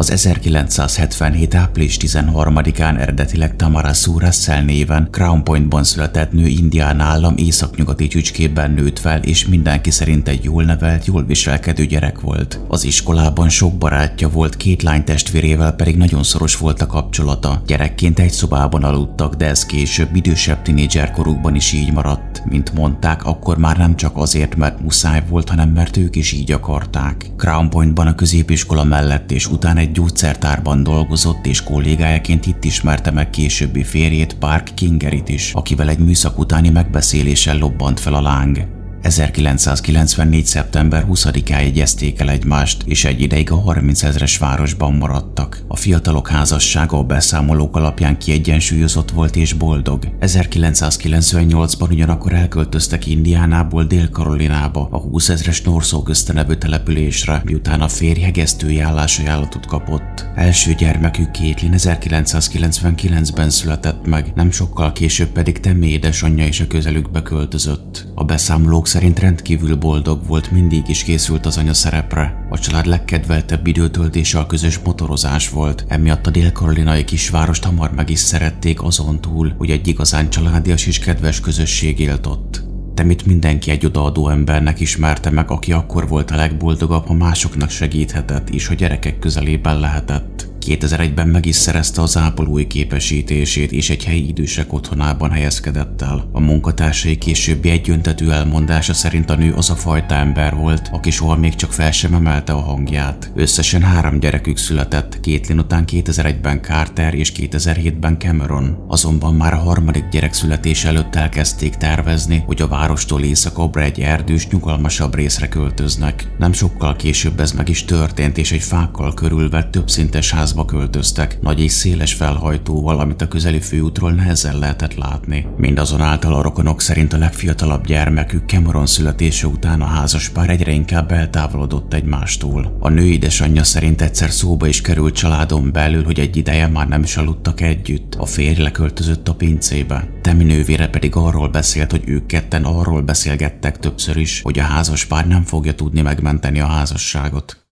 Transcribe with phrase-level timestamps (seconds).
[0.00, 1.54] Az 1977.
[1.54, 8.70] április 13-án eredetileg Tamara Sue Russell néven Crown Pointban született nő Indián állam északnyugati csücskében
[8.70, 12.60] nőtt fel, és mindenki szerint egy jól nevelt, jól viselkedő gyerek volt.
[12.68, 17.62] Az iskolában sok barátja volt, két lány testvérével pedig nagyon szoros volt a kapcsolata.
[17.66, 22.42] Gyerekként egy szobában aludtak, de ez később idősebb tinédzserkorukban is így maradt.
[22.44, 26.52] Mint mondták, akkor már nem csak azért, mert muszáj volt, hanem mert ők is így
[26.52, 27.26] akarták.
[27.36, 33.30] Crown Pointban a középiskola mellett és utána egy gyógyszertárban dolgozott, és kollégájaként itt ismerte meg
[33.30, 38.79] későbbi férjét Park Kingerit is, akivel egy műszak utáni megbeszéléssel lobbant fel a láng.
[39.02, 40.46] 1994.
[40.46, 45.62] szeptember 20-án jegyezték el egymást, és egy ideig a 30 ezres városban maradtak.
[45.68, 50.08] A fiatalok házassága a beszámolók alapján kiegyensúlyozott volt és boldog.
[50.20, 58.80] 1998-ban ugyanakkor elköltöztek Indiánából Dél-Karolinába, a 20 ezres Norszó nevű településre, miután a férj hegesztői
[58.80, 60.26] állásajánlatot kapott.
[60.34, 67.22] Első gyermekük Caitlin 1999-ben született meg, nem sokkal később pedig Temi édesanyja is a közelükbe
[67.22, 68.06] költözött.
[68.14, 72.46] A beszámolók szerint rendkívül boldog volt, mindig is készült az anya szerepre.
[72.48, 78.18] A család legkedveltebb időtöltése a közös motorozás volt, emiatt a dél-karolinai kisvárost hamar meg is
[78.18, 82.62] szerették azon túl, hogy egy igazán családias és kedves közösség élt ott.
[83.04, 88.50] mit mindenki egy odaadó embernek ismerte meg, aki akkor volt a legboldogabb, ha másoknak segíthetett,
[88.50, 90.49] és a gyerekek közelében lehetett.
[90.66, 96.28] 2001-ben meg is szerezte az ápolói képesítését, és egy helyi idősek otthonában helyezkedett el.
[96.32, 101.36] A munkatársai későbbi egyöntetű elmondása szerint a nő az a fajta ember volt, aki soha
[101.36, 103.32] még csak fel sem emelte a hangját.
[103.34, 108.84] Összesen három gyerekük született, Kétlin után 2001-ben Carter és 2007-ben Cameron.
[108.88, 114.48] Azonban már a harmadik gyerek születése előtt elkezdték tervezni, hogy a várostól északabbra egy erdős,
[114.48, 116.30] nyugalmasabb részre költöznek.
[116.38, 121.40] Nem sokkal később ez meg is történt, és egy fákkal körülvett többszintes ház házba költöztek,
[121.40, 125.46] nagy és széles felhajtóval, amit a közeli főútról nehezen lehetett látni.
[125.56, 131.94] Mindazonáltal a rokonok szerint a legfiatalabb gyermekük Cameron születése után a házaspár egyre inkább eltávolodott
[131.94, 132.76] egymástól.
[132.78, 137.02] A nő édesanyja szerint egyszer szóba is került családon belül, hogy egy ideje már nem
[137.02, 138.14] is aludtak együtt.
[138.14, 140.08] A férj leköltözött a pincébe.
[140.22, 145.26] Temi nővére pedig arról beszélt, hogy ők ketten arról beszélgettek többször is, hogy a házaspár
[145.26, 147.69] nem fogja tudni megmenteni a házasságot.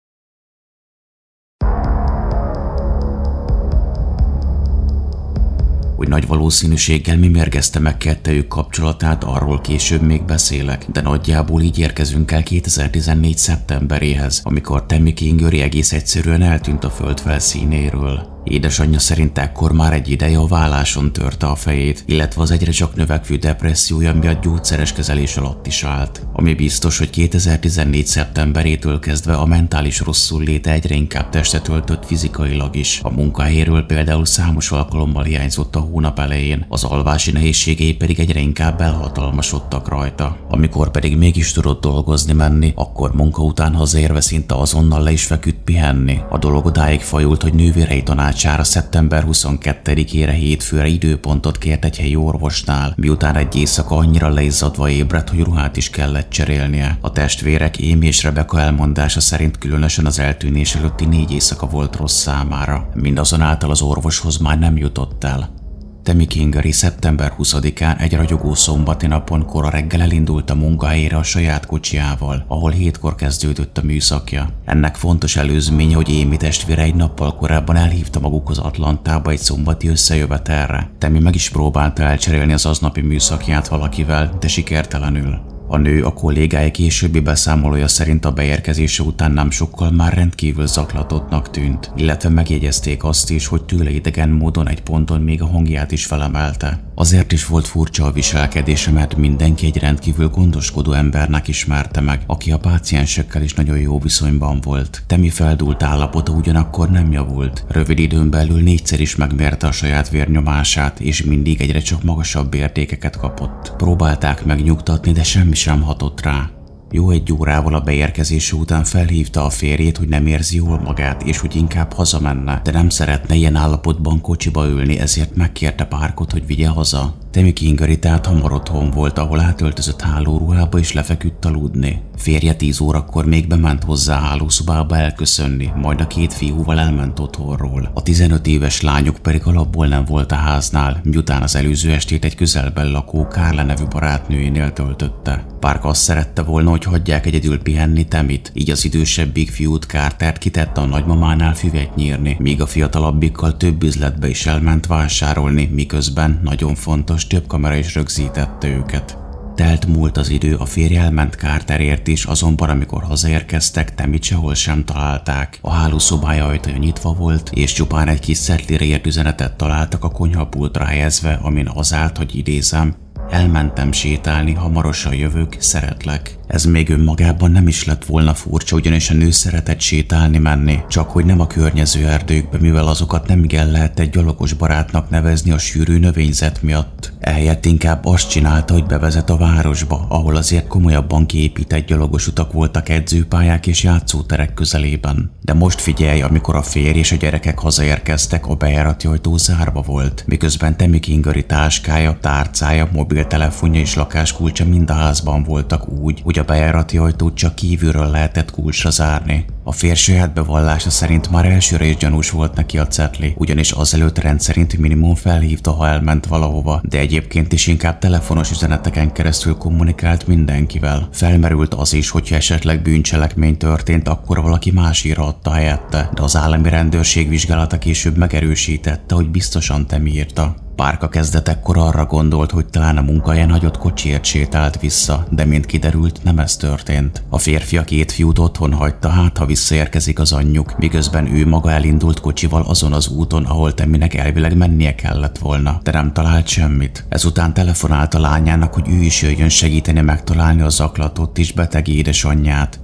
[6.03, 11.79] Hogy nagy valószínűséggel mi mérgezte meg kettejük kapcsolatát, arról később még beszélek, de nagyjából így
[11.79, 13.39] érkezünk el 2014.
[13.39, 18.42] szeptemberéhez, amikor Tammy Kingery egész egyszerűen eltűnt a föld felszínéről.
[18.45, 22.95] Édesanyja szerint ekkor már egy ideje a válláson törte a fejét, illetve az egyre csak
[22.95, 26.27] növekvő depressziója miatt gyógyszeres kezelés alatt is állt.
[26.33, 28.07] Ami biztos, hogy 2014.
[28.07, 33.01] szeptemberétől kezdve a mentális rosszul léte egyre inkább testet öltött fizikailag is.
[33.03, 38.81] A munkahelyéről például számos alkalommal hiányzott a hónap elején, az alvási nehézségei pedig egyre inkább
[38.81, 40.37] elhatalmasodtak rajta.
[40.49, 45.65] Amikor pedig mégis tudott dolgozni menni, akkor munka után hazérve szinte azonnal le is feküdt
[45.65, 46.21] pihenni.
[46.31, 52.17] A dolog odáig fajult, hogy nővérei tanács tanácsára szeptember 22-ére hétfőre időpontot kért egy helyi
[52.17, 56.99] orvosnál, miután egy éjszaka annyira leizzadva ébredt, hogy ruhát is kellett cserélnie.
[57.01, 62.21] A testvérek Amy és Rebecca elmondása szerint különösen az eltűnés előtti négy éjszaka volt rossz
[62.21, 62.89] számára.
[62.95, 65.62] Mindazonáltal az orvoshoz már nem jutott el.
[66.03, 71.67] Temi Kingeri szeptember 20-án egy ragyogó szombati napon kora reggel elindult a munkahelyére a saját
[71.67, 74.49] kocsiával, ahol hétkor kezdődött a műszakja.
[74.65, 80.91] Ennek fontos előzménye, hogy Émi testvére egy nappal korábban elhívta magukhoz Atlantába egy szombati összejövetelre.
[80.99, 85.41] Temi meg is próbálta elcserélni az aznapi műszakját valakivel, de sikertelenül.
[85.73, 91.51] A nő a kollégái későbbi beszámolója szerint a beérkezése után nem sokkal már rendkívül zaklatottnak
[91.51, 96.07] tűnt, illetve megjegyezték azt is, hogy tőle idegen módon egy ponton még a hangját is
[96.07, 96.92] felemelte.
[96.95, 102.53] Azért is volt furcsa a viselkedése, mert mindenki egy rendkívül gondoskodó embernek ismerte meg, aki
[102.53, 105.03] a páciensekkel is nagyon jó viszonyban volt.
[105.07, 107.65] Temi feldult állapota ugyanakkor nem javult.
[107.69, 113.17] Rövid időn belül négyszer is megmérte a saját vérnyomását, és mindig egyre csak magasabb értékeket
[113.17, 113.73] kapott.
[113.77, 116.51] Próbálták megnyugtatni, de semmi sem hatott rá.
[116.95, 121.39] Jó egy órával a beérkezése után felhívta a férjét, hogy nem érzi jól magát, és
[121.39, 126.69] hogy inkább hazamenne, de nem szeretne ilyen állapotban kocsiba ülni, ezért megkérte párkot, hogy vigye
[126.69, 127.15] haza.
[127.33, 132.01] Temi Kingeri tehát hamar otthon volt, ahol átöltözött hálóruhába és lefeküdt aludni.
[132.17, 137.91] Férje tíz órakor még bement hozzá hálószobába elköszönni, majd a két fiúval elment otthonról.
[137.95, 142.35] A 15 éves lányok pedig alapból nem volt a háznál, miután az előző estét egy
[142.35, 145.47] közelben lakó Kárla nevű barátnőjénél töltötte.
[145.61, 150.81] Park azt szerette volna, hogy hagyják egyedül pihenni Temit, így az idősebbik fiút Cartert kitette
[150.81, 157.22] a nagymamánál füvet nyírni, míg a fiatalabbikkal több üzletbe is elment vásárolni, miközben nagyon fontos
[157.27, 159.17] több kamera is rögzítette őket.
[159.55, 164.85] Telt múlt az idő, a férje elment Carterért is, azonban amikor hazaérkeztek, Temit sehol sem
[164.85, 165.59] találták.
[165.61, 170.85] A hálószobája ajtaja nyitva volt, és csupán egy kis szetlire ért üzenetet találtak a konyhapultra
[170.85, 172.95] helyezve, amin az állt, hogy idézem,
[173.31, 176.39] Elmentem sétálni, hamarosan jövök, szeretlek.
[176.53, 181.11] Ez még önmagában nem is lett volna furcsa, ugyanis a nő szeretett sétálni menni, csak
[181.11, 185.59] hogy nem a környező erdőkbe, mivel azokat nem igen lehet egy gyalogos barátnak nevezni a
[185.59, 187.13] sűrű növényzet miatt.
[187.21, 192.89] Ehelyett inkább azt csinálta, hogy bevezet a városba, ahol azért komolyabban kiépített gyalogos utak voltak
[192.89, 195.31] edzőpályák és játszóterek közelében.
[195.41, 200.25] De most figyelj, amikor a férj és a gyerekek hazaérkeztek, a bejárati ajtó zárva volt,
[200.27, 206.45] miközben Temi Kingari táskája, tárcája, mobiltelefonja és lakáskulcsa mind a házban voltak úgy, hogy a
[206.45, 209.45] bejárati ajtót csak kívülről lehetett kulcsra zárni.
[209.65, 214.19] A férj saját bevallása szerint már elsőre is gyanús volt neki a cetli, ugyanis azelőtt
[214.19, 221.09] rendszerint minimum felhívta, ha elment valahova, de egyébként is inkább telefonos üzeneteken keresztül kommunikált mindenkivel.
[221.13, 226.69] Felmerült az is, hogyha esetleg bűncselekmény történt, akkor valaki más írhatta helyette, de az állami
[226.69, 230.55] rendőrség vizsgálata később megerősítette, hogy biztosan te írta.
[230.77, 236.25] Párka kezdetekkor arra gondolt, hogy talán a munkahelyen hagyott kocsiért sétált vissza, de mint kiderült,
[236.25, 237.23] nem ez történt.
[237.29, 241.71] A férfi a két fiút otthon hagyta, hát ha visszaérkezik az anyjuk, miközben ő maga
[241.71, 247.05] elindult kocsival azon az úton, ahol Teminek elvileg mennie kellett volna, de nem talált semmit.
[247.09, 252.81] Ezután telefonált a lányának, hogy ő is jöjjön segíteni megtalálni a zaklatott és beteg édesanyját.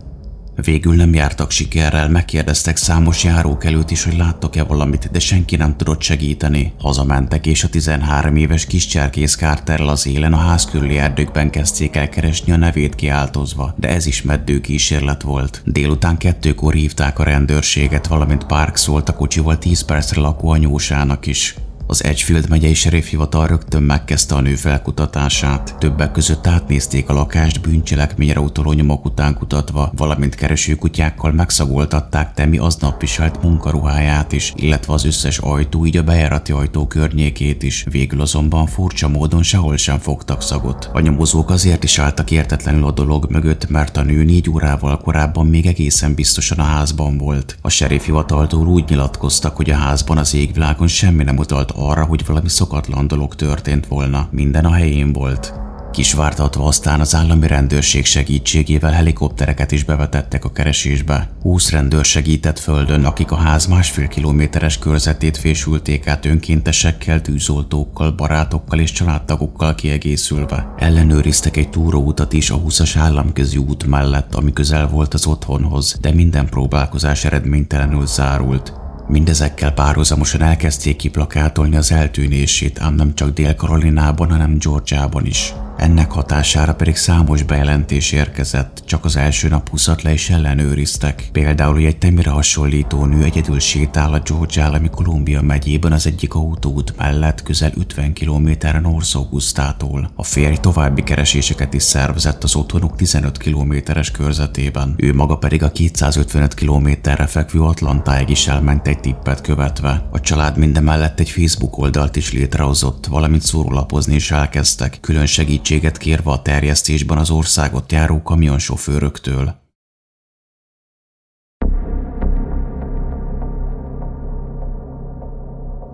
[0.62, 6.02] Végül nem jártak sikerrel, megkérdeztek számos járókelőt is, hogy láttok-e valamit, de senki nem tudott
[6.02, 6.72] segíteni.
[6.78, 11.96] Hazamentek, és a 13 éves kis cserkész Carterrel az élen a ház körüli erdőkben kezdték
[11.96, 15.62] el keresni a nevét kiáltozva, de ez is meddő kísérlet volt.
[15.64, 21.54] Délután kettőkor hívták a rendőrséget, valamint Park szólt a kocsival 10 percre lakó anyósának is.
[21.90, 25.76] Az Edgefield megyei serifhivatal rögtön megkezdte a nő felkutatását.
[25.78, 33.00] Többek között átnézték a lakást bűncselekményre utaló nyomok után kutatva, valamint keresőkutyákkal megszagoltatták Temi aznap
[33.00, 37.84] viselt munkaruháját is, illetve az összes ajtó, így a bejárati ajtó környékét is.
[37.90, 40.90] Végül azonban furcsa módon sehol sem fogtak szagot.
[40.92, 45.46] A nyomozók azért is álltak értetlenül a dolog mögött, mert a nő négy órával korábban
[45.46, 47.58] még egészen biztosan a házban volt.
[47.62, 52.48] A serifhivataltól úgy nyilatkoztak, hogy a házban az égvilágon semmi nem utalt arra, hogy valami
[52.48, 54.28] szokatlan dolog történt volna.
[54.30, 55.66] Minden a helyén volt.
[55.92, 61.30] Kisvártatva aztán az állami rendőrség segítségével helikoptereket is bevetettek a keresésbe.
[61.42, 68.78] Húsz rendőr segített földön, akik a ház másfél kilométeres körzetét fésülték át önkéntesekkel, tűzoltókkal, barátokkal
[68.78, 70.74] és családtagokkal kiegészülve.
[70.76, 76.12] Ellenőriztek egy túróutat is a 20-as államközi út mellett, ami közel volt az otthonhoz, de
[76.12, 78.72] minden próbálkozás eredménytelenül zárult.
[79.08, 85.54] Mindezekkel párhuzamosan elkezdték kiplakátolni az eltűnését, ám nem csak Dél-Karolinában, hanem Georgiában is.
[85.78, 91.28] Ennek hatására pedig számos bejelentés érkezett, csak az első nap húszat le is ellenőriztek.
[91.32, 96.34] Például, hogy egy temire hasonlító nő egyedül sétál a Georgia állami Kolumbia megyében az egyik
[96.34, 100.10] autóút mellett közel 50 kilométeren Augusta-tól.
[100.16, 104.94] A férj további kereséseket is szervezett az otthonuk 15 kilométeres körzetében.
[104.96, 110.08] Ő maga pedig a 255 kilométerre fekvő Atlantáig is elment egy tippet követve.
[110.10, 115.98] A család mindemellett egy Facebook oldalt is létrehozott, valamint szórólapozni is elkezdtek, külön segít segítséget
[115.98, 119.54] kérve a terjesztésben az országot járó kamionsofőröktől.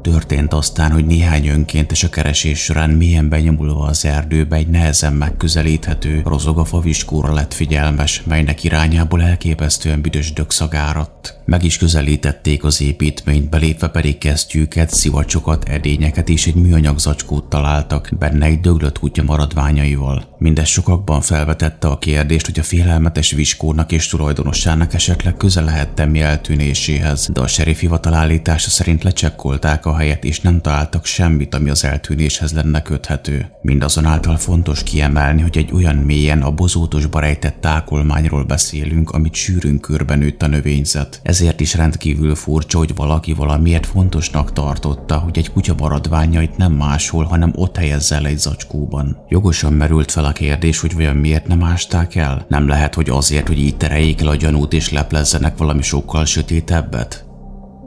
[0.02, 6.22] Történt aztán, hogy néhány önkéntes a keresés során mélyen benyomulva az erdőbe egy nehezen megközelíthető,
[6.24, 11.42] rozog a faviskóra lett figyelmes, melynek irányából elképesztően büdös dögszagáradt.
[11.46, 18.08] Meg is közelítették az építményt, belépve pedig kesztyűket, szivacsokat, edényeket és egy műanyag zacskót találtak,
[18.18, 20.34] benne egy döglött kutya maradványaival.
[20.38, 26.20] Mindez sokakban felvetette a kérdést, hogy a félelmetes viskónak és tulajdonossának esetleg köze lehet Temi
[26.20, 31.70] eltűnéséhez, de a sheriff hivatal állítása szerint lecsekkolták a helyet és nem találtak semmit, ami
[31.70, 33.50] az eltűnéshez lenne köthető.
[33.62, 40.34] Mindazonáltal fontos kiemelni, hogy egy olyan mélyen a bozótosba rejtett tákolmányról beszélünk, amit sűrűn körben
[40.38, 41.20] a növényzet.
[41.34, 47.24] Ezért is rendkívül furcsa, hogy valaki valamiért fontosnak tartotta, hogy egy kutya maradványait nem máshol,
[47.24, 49.24] hanem ott helyezze el egy zacskóban.
[49.28, 52.44] Jogosan merült fel a kérdés, hogy vajon miért nem ásták el?
[52.48, 57.24] Nem lehet, hogy azért, hogy így tereljék el a gyanút és leplezzenek valami sokkal sötétebbet?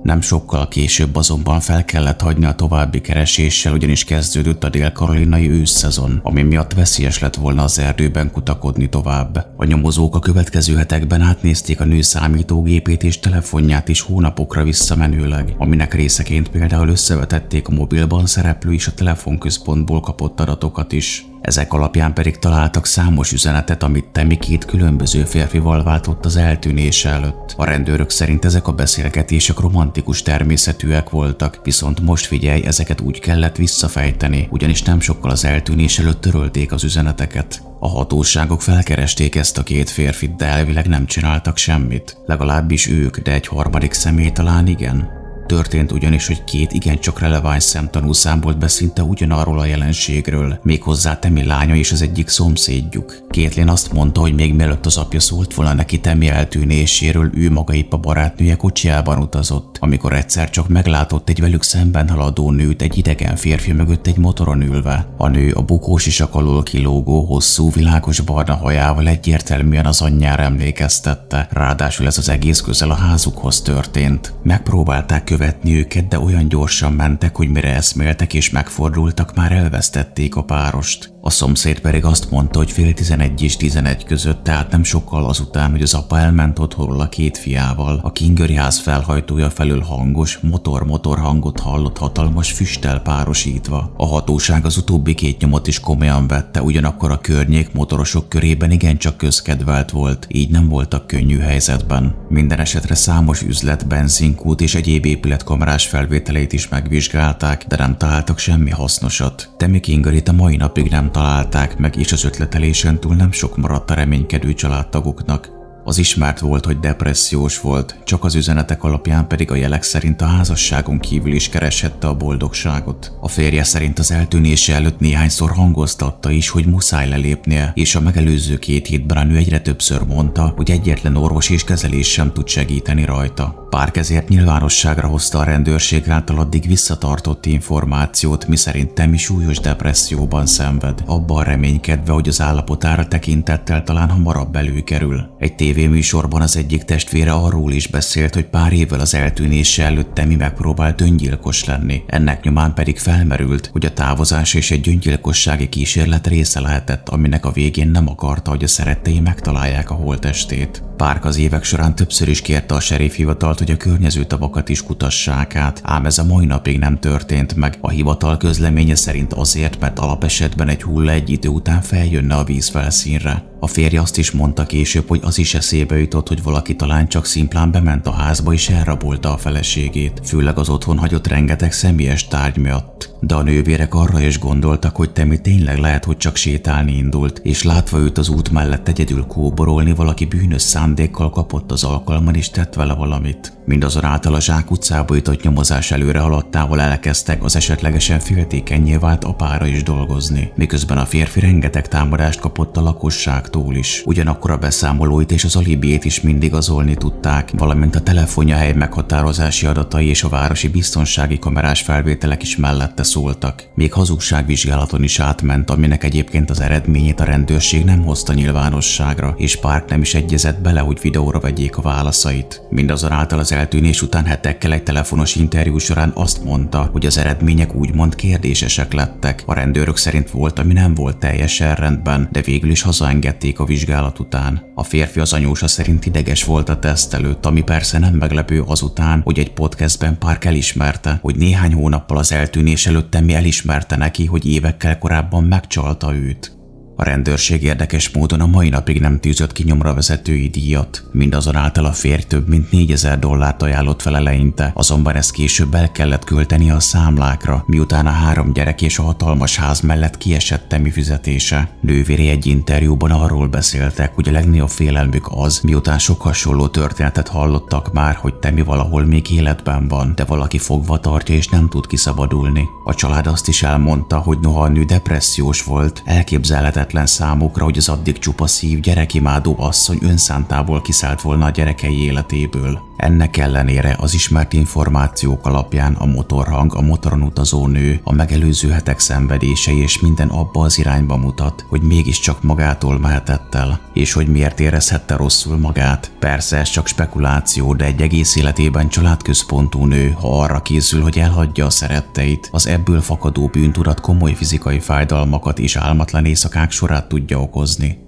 [0.08, 6.20] Nem sokkal később azonban fel kellett hagyni a további kereséssel, ugyanis kezdődött a dél-karolinai ősszezon,
[6.24, 9.48] ami miatt veszélyes lett volna az erdőben kutakodni tovább.
[9.56, 15.94] A nyomozók a következő hetekben átnézték a nő számítógépét és telefonját is hónapokra visszamenőleg, aminek
[15.94, 21.26] részeként például összevetették a mobilban szereplő és a telefonközpontból kapott adatokat is.
[21.42, 27.54] Ezek alapján pedig találtak számos üzenetet, amit Temi két különböző férfival váltott az eltűnése előtt.
[27.58, 33.56] A rendőrök szerint ezek a beszélgetések romantikus természetűek voltak, viszont most figyelj, ezeket úgy kellett
[33.56, 37.62] visszafejteni, ugyanis nem sokkal az eltűnés előtt törölték az üzeneteket.
[37.80, 42.18] A hatóságok felkeresték ezt a két férfit, de elvileg nem csináltak semmit.
[42.26, 45.17] Legalábbis ők, de egy harmadik személy talán igen.
[45.48, 51.44] Történt ugyanis, hogy két igencsak releváns szemtanú számolt be szinte ugyanarról a jelenségről, méghozzá Temi
[51.44, 53.18] lánya és az egyik szomszédjuk.
[53.30, 57.74] Kétlén azt mondta, hogy még mielőtt az apja szólt volna neki Temi eltűnéséről, ő maga
[57.74, 62.98] épp a barátnője kocsiában utazott, amikor egyszer csak meglátott egy velük szemben haladó nőt egy
[62.98, 65.08] idegen férfi mögött egy motoron ülve.
[65.18, 71.48] A nő a bukós isak alól kilógó, hosszú, világos barna hajával egyértelműen az anyjára emlékeztette,
[71.52, 74.34] ráadásul ez az egész közel a házukhoz történt.
[74.44, 80.44] Megpróbálták követni őket, de olyan gyorsan mentek, hogy mire eszméltek és megfordultak, már elvesztették a
[80.44, 81.16] párost.
[81.22, 85.72] A szomszéd pedig azt mondta, hogy fél tizenegy és tizenegy között, tehát nem sokkal azután,
[85.72, 91.20] hogy az apa elment otthonról a két fiával, a Kingöri ház felhajtója felül hangos, motor-motor
[91.20, 93.94] hangot hallott hatalmas füsttel párosítva.
[93.98, 99.18] A hatóság az utóbbi két nyomot is komolyan vette, ugyanakkor a környék motorosok körében igencsak
[99.18, 102.16] közkedvelt volt, így nem voltak könnyű helyzetben.
[102.30, 108.70] Minden esetre számos üzlet, benzinkút és egyéb épületkamerás felvételeit is megvizsgálták, de nem találtak semmi
[108.70, 109.50] hasznosat.
[109.58, 113.92] Temi Kingerit a mai napig nem találták meg, és az ötletelésen túl nem sok maradt
[113.92, 115.57] a reménykedő családtagoknak.
[115.88, 120.26] Az ismert volt, hogy depressziós volt, csak az üzenetek alapján pedig a jelek szerint a
[120.26, 123.18] házasságon kívül is kereshette a boldogságot.
[123.22, 128.58] A férje szerint az eltűnése előtt néhányszor hangoztatta is, hogy muszáj lelépnie, és a megelőző
[128.58, 133.68] két hétben nő egyre többször mondta, hogy egyetlen orvos és kezelés sem tud segíteni rajta.
[133.70, 141.04] Párk ezért nyilvánosságra hozta a rendőrség által addig visszatartott információt, miszerint Temi súlyos depresszióban szenved,
[141.06, 145.36] abban reménykedve, hogy az állapotára tekintettel talán hamarabb előkerül.
[145.40, 150.36] Egy tévéműsorban az egyik testvére arról is beszélt, hogy pár évvel az eltűnése előtt Temi
[150.36, 152.04] megpróbált öngyilkos lenni.
[152.08, 157.52] Ennek nyomán pedig felmerült, hogy a távozás és egy öngyilkossági kísérlet része lehetett, aminek a
[157.52, 160.84] végén nem akarta, hogy a szerettei megtalálják a holtestét.
[160.98, 165.56] Párk az évek során többször is kérte a hivatalt, hogy a környező tavakat is kutassák
[165.56, 167.78] át, ám ez a mai napig nem történt meg.
[167.82, 172.68] A hivatal közleménye szerint azért, mert alapesetben egy hulla egy idő után feljönne a víz
[172.68, 173.44] felszínre.
[173.60, 177.26] A férje azt is mondta később, hogy az is eszébe jutott, hogy valaki talán csak
[177.26, 182.58] szimplán bement a házba és elrabolta a feleségét, főleg az otthon hagyott rengeteg személyes tárgy
[182.58, 183.16] miatt.
[183.20, 187.64] De a nővérek arra is gondoltak, hogy Temi tényleg lehet, hogy csak sétálni indult, és
[187.64, 192.74] látva őt az út mellett egyedül kóborolni, valaki bűnös szándékkal kapott az alkalman és tett
[192.74, 193.57] vele valamit.
[193.68, 199.84] Mindazonáltal a Zsák utcába jutott nyomozás előre haladtával elkezdtek az esetlegesen féltékenyé vált apára is
[199.84, 204.02] dolgozni, miközben a férfi rengeteg támadást kapott a lakosságtól is.
[204.06, 209.66] Ugyanakkor a beszámolóit és az alibiét is mindig azolni tudták, valamint a telefonja hely meghatározási
[209.66, 213.64] adatai és a városi biztonsági kamerás felvételek is mellette szóltak.
[213.76, 219.90] Még hazugságvizsgálaton is átment, aminek egyébként az eredményét a rendőrség nem hozta nyilvánosságra, és Park
[219.90, 222.62] nem is egyezett bele, hogy videóra vegyék a válaszait.
[222.70, 228.16] Mindazonáltal az eltűnés után hetekkel egy telefonos interjú során azt mondta, hogy az eredmények úgymond
[228.16, 229.44] kérdésesek lettek.
[229.46, 234.20] A rendőrök szerint volt, ami nem volt teljesen rendben, de végül is hazaengedték a vizsgálat
[234.20, 234.72] után.
[234.76, 239.22] A férfi az anyósa szerint ideges volt a teszt előtt, ami persze nem meglepő azután,
[239.24, 244.48] hogy egy podcastben Park elismerte, hogy néhány hónappal az eltűnés előtt mi elismerte neki, hogy
[244.48, 246.57] évekkel korábban megcsalta őt.
[247.00, 251.92] A rendőrség érdekes módon a mai napig nem tűzött ki nyomra vezetői díjat, mindazonáltal a
[251.92, 256.80] férj több mint 4000 dollárt ajánlott fel eleinte, azonban ezt később el kellett költeni a
[256.80, 261.70] számlákra, miután a három gyerek és a hatalmas ház mellett kiesett temi fizetése.
[261.82, 267.94] Nővére egy interjúban arról beszéltek, hogy a legnagyobb félelmük az, miután sok hasonló történetet hallottak
[267.94, 272.66] már, hogy Temi valahol még életben van, de valaki fogva tartja és nem tud kiszabadulni.
[272.86, 277.78] A család azt is elmondta, hogy noha a nő depressziós volt, elképzelhetetlen hihetetlen számukra, hogy
[277.78, 282.87] az addig csupa szív gyerekimádó asszony önszántából kiszállt volna a gyerekei életéből.
[282.98, 289.00] Ennek ellenére az ismert információk alapján a motorhang, a motoron utazó nő, a megelőző hetek
[289.00, 294.60] szenvedései és minden abba az irányba mutat, hogy mégiscsak magától mehetett el, és hogy miért
[294.60, 296.12] érezhette rosszul magát.
[296.20, 301.66] Persze ez csak spekuláció, de egy egész életében családközpontú nő, ha arra készül, hogy elhagyja
[301.66, 308.07] a szeretteit, az ebből fakadó bűntudat komoly fizikai fájdalmakat és álmatlan éjszakák sorát tudja okozni.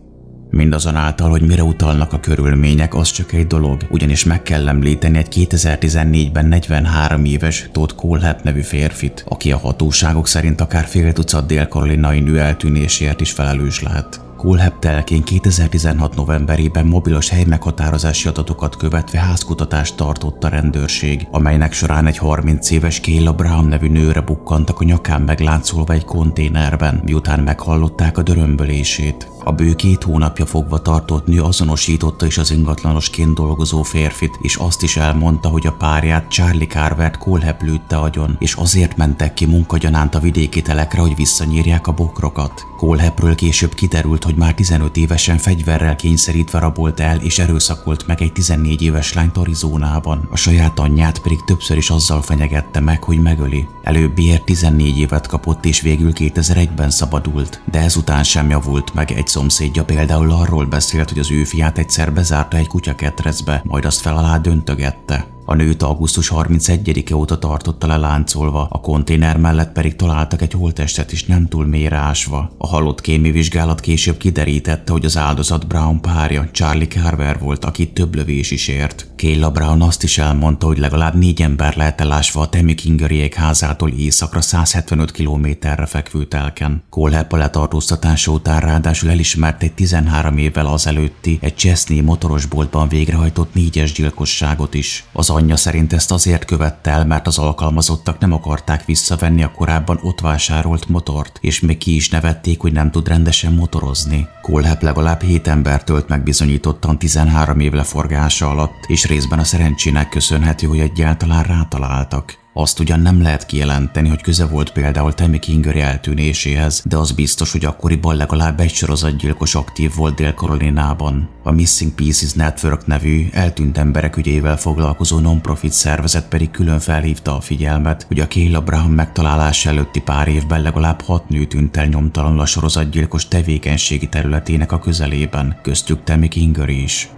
[0.52, 5.48] Mindazonáltal, hogy mire utalnak a körülmények, az csak egy dolog, ugyanis meg kell említeni egy
[5.50, 12.20] 2014-ben 43 éves Todd Colehap nevű férfit, aki a hatóságok szerint akár fél tucat dél-karolinai
[12.20, 14.29] nő eltűnésért is felelős lehet.
[14.40, 22.18] Kulheb telkén 2016 novemberében mobilos helymeghatározási adatokat követve házkutatást tartott a rendőrség, amelynek során egy
[22.18, 28.22] 30 éves Kayla Brown nevű nőre bukkantak a nyakán megláncolva egy konténerben, miután meghallották a
[28.22, 29.30] dörömbölését.
[29.44, 34.84] A bő két hónapja fogva tartott nő azonosította is az ingatlanosként dolgozó férfit, és azt
[34.84, 40.16] is elmondta, hogy a párját Charlie Carvert Colhep lőtte agyon, és azért mentek ki munkagyanánt
[40.16, 42.69] a vidéki telekre, hogy visszanyírják a bokrokat.
[42.80, 48.32] Colhepről később kiderült, hogy már 15 évesen fegyverrel kényszerítve rabolt el és erőszakolt meg egy
[48.32, 50.28] 14 éves lányt Arizonában.
[50.32, 53.68] A saját anyját pedig többször is azzal fenyegette meg, hogy megöli.
[53.84, 59.84] Előbbiért 14 évet kapott és végül 2001-ben szabadult, de ezután sem javult meg egy szomszédja
[59.84, 64.38] például arról beszélt, hogy az ő fiát egyszer bezárta egy kutyaketrecbe, majd azt fel alá
[64.38, 65.38] döntögette.
[65.50, 71.12] A nőt augusztus 31-e óta tartotta le láncolva, a konténer mellett pedig találtak egy holttestet
[71.12, 72.52] is nem túl mélyre ásva.
[72.58, 77.94] A halott kémi vizsgálat később kiderítette, hogy az áldozat Brown párja, Charlie Carver volt, akit
[77.94, 79.08] több lövés is ért.
[79.18, 84.42] Kayla Brown azt is elmondta, hogy legalább négy ember lehet elásva a Temikingeriek házától északra
[84.42, 86.84] 175 kilométerre fekvő telken.
[86.90, 93.92] Colhepp a letartóztatása után ráadásul elismert egy 13 évvel azelőtti egy Chesney motorosboltban végrehajtott négyes
[93.92, 95.06] gyilkosságot is.
[95.14, 100.00] Az anyja szerint ezt azért követte el, mert az alkalmazottak nem akarták visszavenni a korábban
[100.04, 104.28] ott vásárolt motort, és még ki is nevették, hogy nem tud rendesen motorozni.
[104.42, 110.10] Kolhep legalább hét ember tölt meg bizonyítottan 13 év leforgása alatt, és részben a szerencsének
[110.10, 112.39] köszönhető, hogy egyáltalán rátaláltak.
[112.54, 117.52] Azt ugyan nem lehet kijelenteni, hogy köze volt például Tammy Kingeri eltűnéséhez, de az biztos,
[117.52, 121.30] hogy akkoriban legalább egy sorozatgyilkos aktív volt Dél-Karolinában.
[121.44, 127.42] A Missing Pieces Network nevű eltűnt emberek ügyével foglalkozó non-profit szervezet pedig külön felhívta a
[127.42, 132.40] figyelmet, hogy a Kayla Brown megtalálása előtti pár évben legalább hat nő tűnt el nyomtalanul
[132.40, 137.10] a sorozatgyilkos tevékenységi területének a közelében, köztük Tammy Kingeri is.